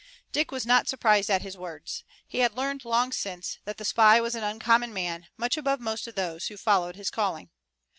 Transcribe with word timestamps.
Dick 0.31 0.51
was 0.51 0.65
not 0.65 0.89
surprised 0.89 1.29
at 1.29 1.43
his 1.43 1.55
words. 1.55 2.03
He 2.27 2.39
had 2.39 2.57
learned 2.57 2.85
long 2.85 3.11
since 3.11 3.59
that 3.65 3.77
the 3.77 3.85
spy 3.85 4.19
was 4.19 4.33
an 4.33 4.43
uncommon 4.43 4.95
man, 4.95 5.27
much 5.37 5.57
above 5.57 5.79
most 5.79 6.07
of 6.07 6.15
those 6.15 6.47
who 6.47 6.57
followed 6.57 6.95
his 6.95 7.11
calling. 7.11 7.51